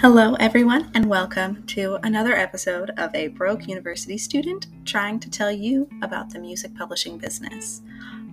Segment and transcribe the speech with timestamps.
[0.00, 5.52] Hello, everyone, and welcome to another episode of A Broke University Student trying to tell
[5.52, 7.82] you about the music publishing business.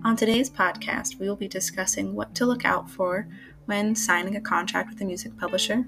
[0.06, 3.28] On today's podcast, we will be discussing what to look out for
[3.66, 5.86] when signing a contract with a music publisher,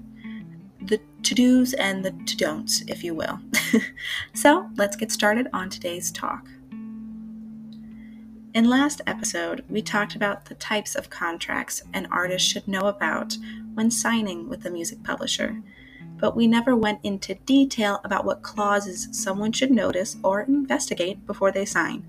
[0.82, 3.40] the to dos and the to don'ts, if you will.
[4.34, 6.46] so, let's get started on today's talk.
[8.52, 13.36] In last episode, we talked about the types of contracts an artist should know about
[13.74, 15.62] when signing with a music publisher,
[16.18, 21.52] but we never went into detail about what clauses someone should notice or investigate before
[21.52, 22.04] they sign.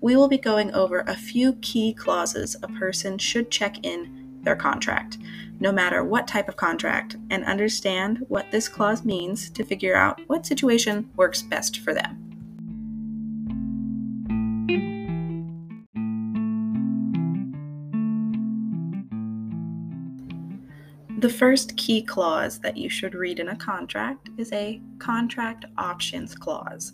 [0.00, 4.56] We will be going over a few key clauses a person should check in their
[4.56, 5.18] contract,
[5.60, 10.18] no matter what type of contract, and understand what this clause means to figure out
[10.28, 12.27] what situation works best for them.
[21.18, 26.36] The first key clause that you should read in a contract is a contract options
[26.36, 26.92] clause.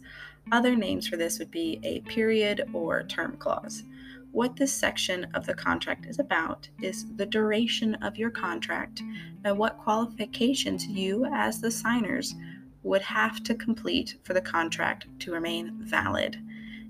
[0.50, 3.82] Other names for this would be a period or term clause.
[4.32, 9.02] What this section of the contract is about is the duration of your contract
[9.44, 12.34] and what qualifications you, as the signers,
[12.82, 16.38] would have to complete for the contract to remain valid.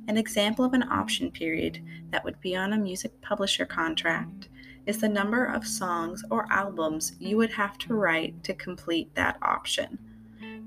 [0.07, 4.51] An example of an option period that would be on a music publisher contract
[4.87, 9.39] is the number of songs or albums you would have to write to complete that
[9.43, 9.99] option.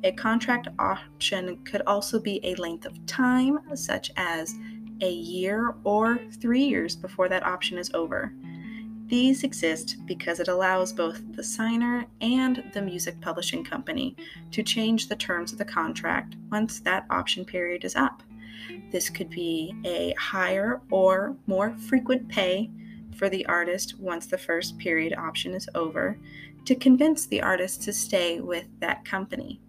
[0.04, 4.54] A contract option could also be a length of time, such as
[5.02, 8.32] a year or three years before that option is over.
[9.08, 14.16] These exist because it allows both the signer and the music publishing company
[14.52, 18.22] to change the terms of the contract once that option period is up.
[18.92, 22.70] This could be a higher or more frequent pay
[23.18, 26.18] for the artist once the first period option is over
[26.66, 29.60] to convince the artist to stay with that company.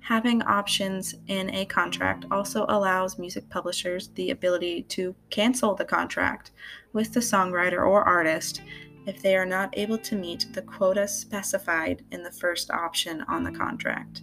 [0.00, 6.50] Having options in a contract also allows music publishers the ability to cancel the contract
[6.92, 8.62] with the songwriter or artist
[9.06, 13.44] if they are not able to meet the quota specified in the first option on
[13.44, 14.22] the contract.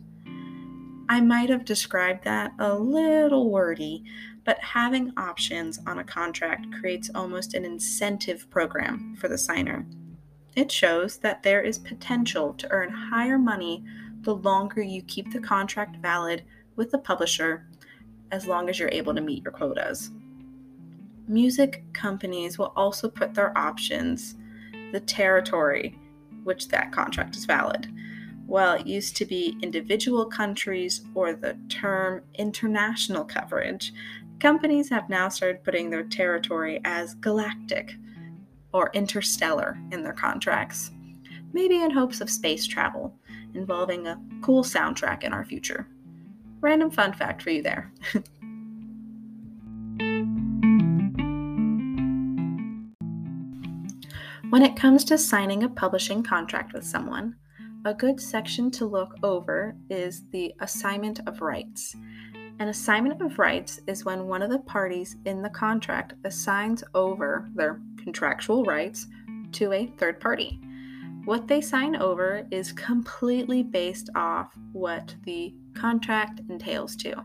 [1.08, 4.04] I might have described that a little wordy,
[4.50, 9.86] but having options on a contract creates almost an incentive program for the signer.
[10.56, 13.84] It shows that there is potential to earn higher money
[14.24, 16.46] the longer you keep the contract valid
[16.78, 17.68] with the publisher,
[18.32, 20.10] as long as you're able to meet your quotas.
[21.28, 24.34] Music companies will also put their options,
[24.92, 25.96] the territory
[26.44, 27.88] which that contract is valid
[28.50, 33.94] while it used to be individual countries or the term international coverage,
[34.40, 37.94] companies have now started putting their territory as galactic
[38.72, 40.92] or interstellar in their contracts,
[41.54, 43.16] maybe in hopes of space travel
[43.54, 45.88] involving a cool soundtrack in our future.
[46.62, 47.92] Random fun fact for you there.
[54.50, 57.36] when it comes to signing a publishing contract with someone,
[57.86, 61.96] a good section to look over is the assignment of rights.
[62.60, 67.50] An assignment of rights is when one of the parties in the contract assigns over
[67.56, 69.08] their contractual rights
[69.54, 70.60] to a third party.
[71.24, 77.24] What they sign over is completely based off what the contract entails to.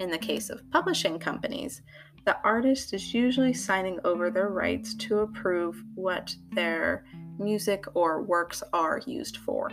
[0.00, 1.80] In the case of publishing companies,
[2.26, 7.06] the artist is usually signing over their rights to approve what their
[7.38, 9.70] music or works are used for.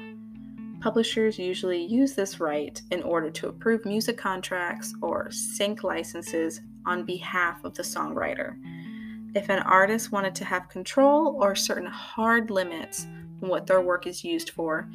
[0.85, 7.03] Publishers usually use this right in order to approve music contracts or sync licenses on
[7.03, 8.55] behalf of the songwriter.
[9.33, 13.07] If an artist wanted to have control or certain hard limits
[13.41, 14.87] on what their work is used for,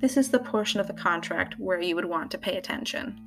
[0.00, 3.20] this is the portion of the contract where you would want to pay attention.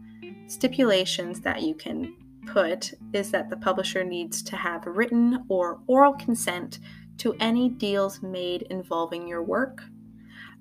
[0.47, 2.15] Stipulations that you can
[2.47, 6.79] put is that the publisher needs to have written or oral consent
[7.19, 9.83] to any deals made involving your work.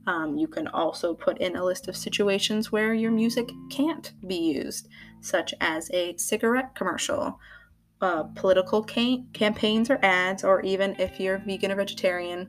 [0.07, 4.37] Um, you can also put in a list of situations where your music can't be
[4.37, 4.89] used,
[5.21, 7.41] such as a cigarette commercial,
[8.01, 12.49] uh, political ca- campaigns or ads, or even if you're vegan or vegetarian,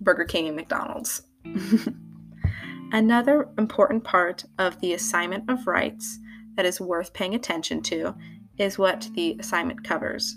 [0.00, 1.22] Burger King and McDonald's.
[2.92, 6.18] Another important part of the assignment of rights
[6.56, 8.14] that is worth paying attention to
[8.58, 10.36] is what the assignment covers.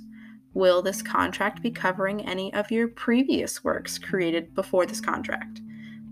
[0.54, 5.60] Will this contract be covering any of your previous works created before this contract?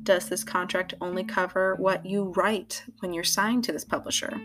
[0.04, 4.40] Does this contract only cover what you write when you're signed to this publisher?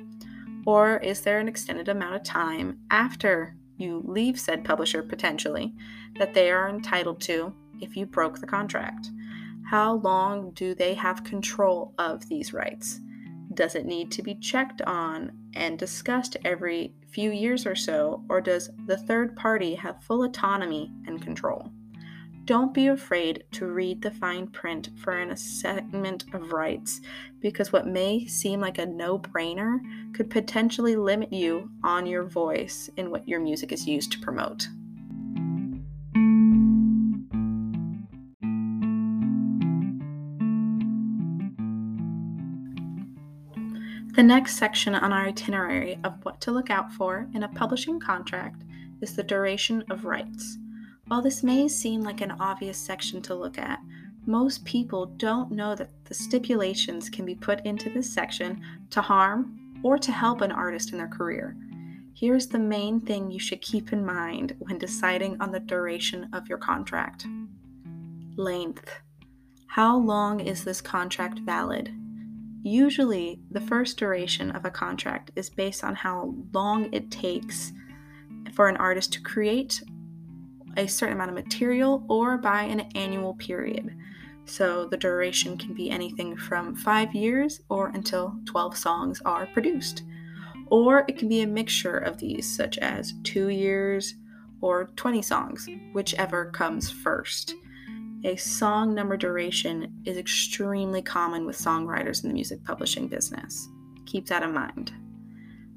[0.65, 5.75] Or is there an extended amount of time after you leave said publisher potentially
[6.19, 9.11] that they are entitled to if you broke the contract?
[9.69, 13.01] How long do they have control of these rights?
[13.55, 18.41] Does it need to be checked on and discussed every few years or so, or
[18.41, 21.73] does the third party have full autonomy and control?
[22.49, 27.03] Don't be afraid to read the fine print for an assignment of rights
[27.41, 29.81] because what may seem like a no brainer
[30.15, 34.67] could potentially limit you on your voice in what your music is used to promote.
[44.15, 48.01] The next section on our itinerary of what to look out for in a publishing
[48.01, 48.65] contract
[49.03, 50.57] is the duration of rights.
[51.09, 53.81] While this may seem like an obvious section to look at,
[54.27, 59.81] most people don't know that the stipulations can be put into this section to harm
[59.83, 61.57] or to help an artist in their career.
[62.13, 66.47] Here's the main thing you should keep in mind when deciding on the duration of
[66.47, 67.27] your contract
[68.37, 68.91] length.
[69.69, 71.91] How long is this contract valid?
[72.63, 77.73] Usually, the first duration of a contract is based on how long it takes
[78.53, 79.81] for an artist to create
[80.77, 83.97] a certain amount of material or by an annual period.
[84.45, 90.03] So the duration can be anything from five years or until 12 songs are produced.
[90.69, 94.15] Or it can be a mixture of these, such as two years
[94.61, 97.55] or 20 songs, whichever comes first.
[98.25, 103.69] A song number duration is extremely common with songwriters in the music publishing business.
[104.07, 104.93] Keep that in mind.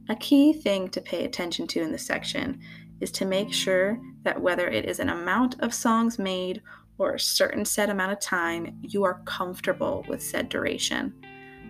[0.09, 2.59] A key thing to pay attention to in this section
[2.99, 6.61] is to make sure that whether it is an amount of songs made
[6.97, 11.13] or a certain set amount of time, you are comfortable with said duration.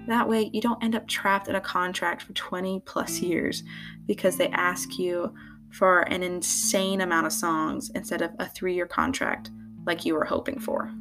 [0.07, 3.63] That way, you don't end up trapped in a contract for 20 plus years
[4.07, 5.33] because they ask you
[5.69, 9.51] for an insane amount of songs instead of a three year contract
[9.85, 10.91] like you were hoping for.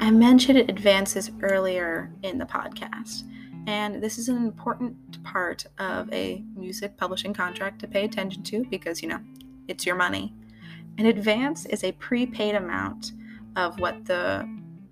[0.00, 3.24] I mentioned advances earlier in the podcast.
[3.68, 8.64] And this is an important part of a music publishing contract to pay attention to
[8.70, 9.20] because, you know,
[9.68, 10.32] it's your money.
[10.96, 13.12] An advance is a prepaid amount
[13.56, 14.48] of what the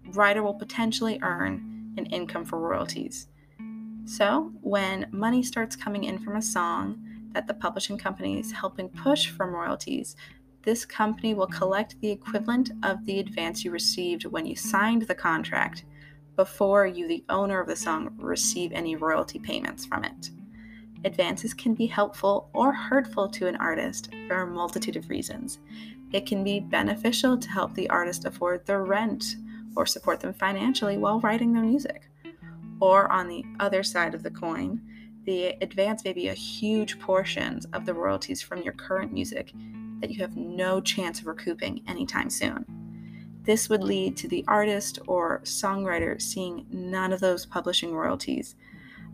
[0.09, 3.29] writer will potentially earn in income for royalties.
[4.05, 6.99] So, when money starts coming in from a song
[7.33, 10.17] that the publishing company is helping push from royalties,
[10.65, 15.15] this company will collect the equivalent of the advance you received when you signed the
[15.15, 15.87] contract
[16.37, 20.31] before you, the owner of the song, receive any royalty payments from it.
[21.05, 25.59] Advances can be helpful or hurtful to an artist for a multitude of reasons.
[26.13, 29.37] It can be beneficial to help the artist afford their rent
[29.77, 32.11] or support them financially while writing their music.
[32.81, 34.81] Or on the other side of the coin,
[35.25, 39.53] the advance may be a huge portion of the royalties from your current music
[40.01, 42.65] that you have no chance of recouping anytime soon.
[43.47, 48.57] This would lead to the artist or songwriter seeing none of those publishing royalties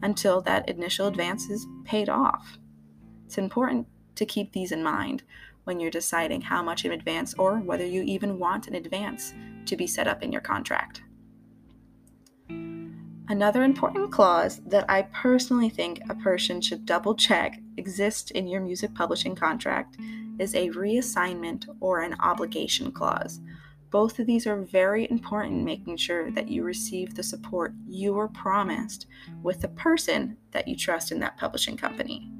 [0.00, 2.58] until that initial advance is paid off.
[3.26, 3.86] It's important
[4.16, 5.22] to keep these in mind
[5.64, 9.34] when you're deciding how much in advance or whether you even want an advance
[9.66, 11.02] to be set up in your contract.
[13.28, 18.60] Another important clause that I personally think a person should double check exists in your
[18.60, 19.96] music publishing contract
[20.38, 23.40] is a reassignment or an obligation clause
[23.92, 28.28] both of these are very important, making sure that you receive the support you were
[28.28, 29.06] promised
[29.42, 32.32] with the person that you trust in that publishing company.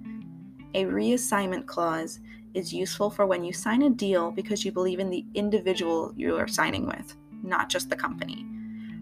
[0.75, 2.21] A reassignment clause
[2.55, 6.37] is useful for when you sign a deal because you believe in the individual you
[6.37, 8.47] are signing with, not just the company.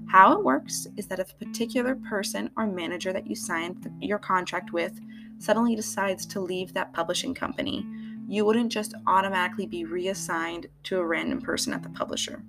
[0.08, 4.18] How it works is that if a particular person or manager that you signed your
[4.18, 5.00] contract with
[5.38, 7.86] suddenly decides to leave that publishing company,
[8.30, 12.44] you wouldn't just automatically be reassigned to a random person at the publisher.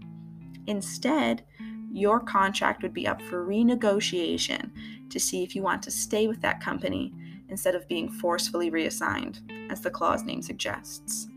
[0.67, 1.43] Instead,
[1.91, 4.69] your contract would be up for renegotiation
[5.09, 7.11] to see if you want to stay with that company
[7.49, 9.39] instead of being forcefully reassigned,
[9.71, 11.27] as the clause name suggests.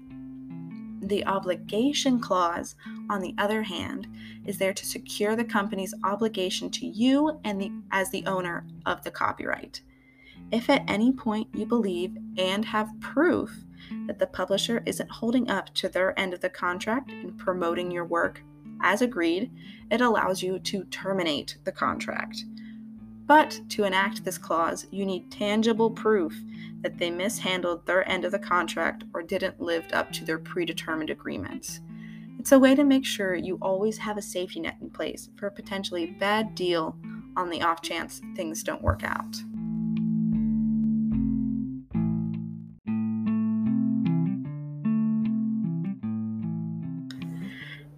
[1.01, 2.77] The obligation clause,
[3.09, 4.07] on the other hand,
[4.45, 9.03] is there to secure the company's obligation to you and the, as the owner of
[9.05, 9.81] the copyright.
[10.53, 13.65] If at any point you believe and have proof
[14.07, 18.05] that the publisher isn't holding up to their end of the contract in promoting your
[18.05, 18.43] work
[18.83, 19.51] as agreed,
[19.91, 22.45] it allows you to terminate the contract.
[23.27, 26.39] But to enact this clause, you need tangible proof
[26.83, 31.09] that they mishandled their end of the contract or didn't live up to their predetermined
[31.09, 31.81] agreements.
[32.39, 35.47] It's a way to make sure you always have a safety net in place for
[35.47, 36.99] a potentially bad deal
[37.39, 39.37] on the off chance things don't work out.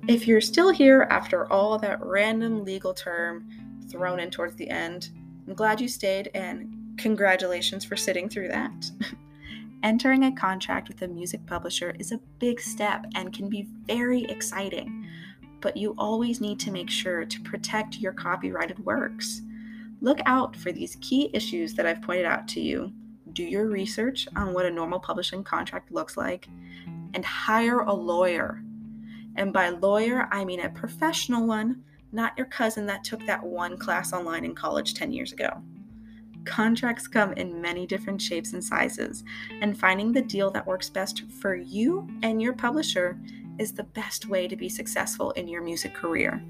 [0.08, 3.48] If you're still here after all that random legal term
[3.90, 5.10] thrown in towards the end,
[5.48, 8.88] I'm glad you stayed and congratulations for sitting through that.
[9.82, 14.22] Entering a contract with a music publisher is a big step and can be very
[14.26, 15.08] exciting,
[15.60, 19.42] but you always need to make sure to protect your copyrighted works.
[20.00, 22.92] Look out for these key issues that I've pointed out to you.
[23.32, 26.46] Do your research on what a normal publishing contract looks like,
[27.12, 28.62] and hire a lawyer.
[29.36, 33.76] And by lawyer, I mean a professional one, not your cousin that took that one
[33.76, 35.62] class online in college 10 years ago.
[36.44, 39.24] Contracts come in many different shapes and sizes,
[39.60, 43.18] and finding the deal that works best for you and your publisher
[43.58, 46.42] is the best way to be successful in your music career.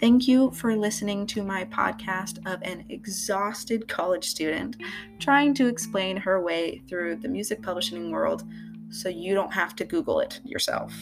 [0.00, 4.76] Thank you for listening to my podcast of an exhausted college student
[5.20, 8.42] trying to explain her way through the music publishing world
[8.90, 10.92] so you don't have to Google it yourself.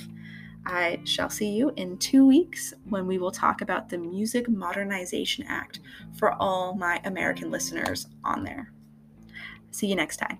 [0.66, 5.44] I shall see you in two weeks when we will talk about the Music Modernization
[5.48, 5.80] Act
[6.18, 8.72] for all my American listeners on there.
[9.70, 10.38] See you next time.